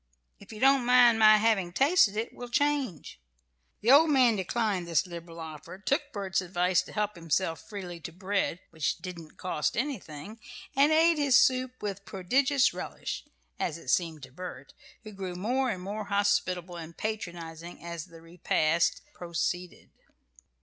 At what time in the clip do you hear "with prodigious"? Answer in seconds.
11.83-12.73